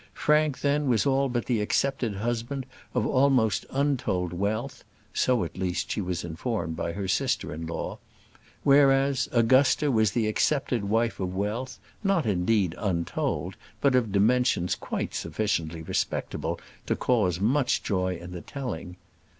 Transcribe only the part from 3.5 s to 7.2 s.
untold wealth so, at least, she was informed by her